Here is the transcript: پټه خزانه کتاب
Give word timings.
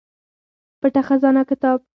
پټه 0.79 1.01
خزانه 1.07 1.41
کتاب 1.49 1.79